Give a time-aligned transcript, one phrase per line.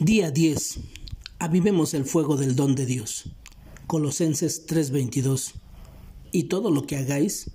[0.00, 0.80] Día 10.
[1.38, 3.30] Avivemos el fuego del don de Dios.
[3.86, 5.54] Colosenses 3:22.
[6.32, 7.50] Y todo lo que hagáis,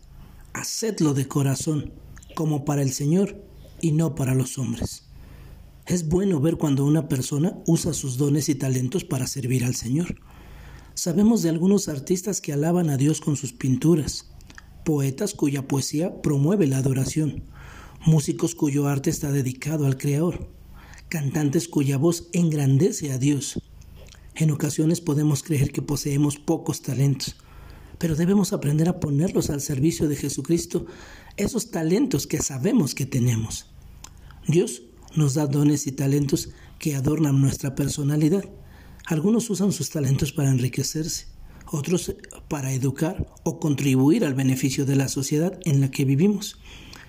[0.51, 1.93] hacedlo de corazón,
[2.33, 3.45] como para el Señor
[3.79, 5.03] y no para los hombres.
[5.85, 10.15] Es bueno ver cuando una persona usa sus dones y talentos para servir al Señor.
[10.95, 14.31] Sabemos de algunos artistas que alaban a Dios con sus pinturas,
[14.83, 17.43] poetas cuya poesía promueve la adoración,
[18.03, 20.59] músicos cuyo arte está dedicado al Creador
[21.11, 23.59] cantantes cuya voz engrandece a Dios.
[24.33, 27.35] En ocasiones podemos creer que poseemos pocos talentos,
[27.97, 30.85] pero debemos aprender a ponerlos al servicio de Jesucristo,
[31.35, 33.65] esos talentos que sabemos que tenemos.
[34.47, 38.45] Dios nos da dones y talentos que adornan nuestra personalidad.
[39.05, 41.25] Algunos usan sus talentos para enriquecerse,
[41.69, 42.15] otros
[42.47, 46.57] para educar o contribuir al beneficio de la sociedad en la que vivimos.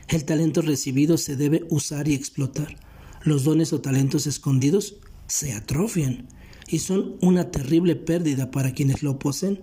[0.09, 2.77] El talento recibido se debe usar y explotar
[3.25, 6.29] los dones o talentos escondidos se atrofian
[6.69, 9.61] y son una terrible pérdida para quienes lo poseen,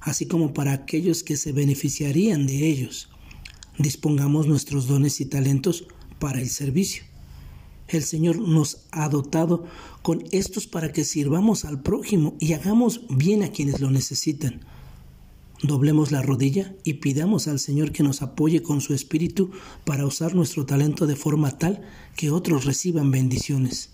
[0.00, 3.08] así como para aquellos que se beneficiarían de ellos.
[3.78, 5.86] Dispongamos nuestros dones y talentos
[6.18, 7.04] para el servicio.
[7.88, 9.64] El Señor nos ha dotado
[10.02, 14.60] con estos para que sirvamos al prójimo y hagamos bien a quienes lo necesitan.
[15.62, 19.50] Doblemos la rodilla y pidamos al Señor que nos apoye con su Espíritu
[19.84, 21.82] para usar nuestro talento de forma tal
[22.16, 23.90] que otros reciban bendiciones.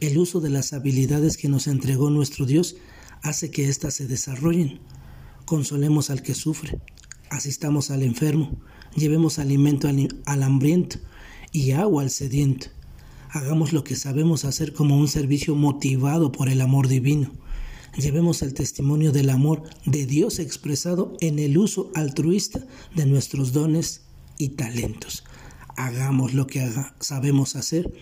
[0.00, 2.76] El uso de las habilidades que nos entregó nuestro Dios
[3.22, 4.80] hace que éstas se desarrollen.
[5.44, 6.80] Consolemos al que sufre,
[7.30, 8.58] asistamos al enfermo,
[8.96, 10.98] llevemos alimento al, hambriento
[11.52, 12.66] y agua al sediento.
[13.30, 17.43] Hagamos lo que sabemos hacer como un servicio motivado por el amor divino
[17.96, 24.02] llevemos el testimonio del amor de Dios expresado en el uso altruista de nuestros dones
[24.38, 25.24] y talentos.
[25.76, 26.70] Hagamos lo que
[27.00, 27.92] sabemos hacer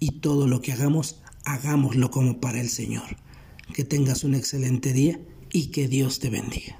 [0.00, 3.16] y todo lo que hagamos, hagámoslo como para el Señor.
[3.74, 5.20] Que tengas un excelente día
[5.52, 6.78] y que Dios te bendiga.